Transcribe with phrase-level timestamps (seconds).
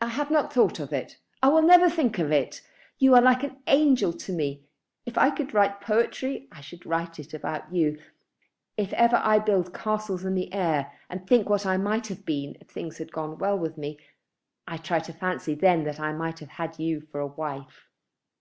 [0.00, 1.18] "I have not thought of it.
[1.40, 2.62] I will never think of it.
[2.98, 4.64] You are like an angel to me.
[5.04, 7.96] If I could write poetry, I should write about you.
[8.76, 12.56] If ever I build castles in the air and think what I might have been
[12.60, 14.00] if things had gone well with me,
[14.66, 17.86] I try to fancy then that I might have had you for a wife.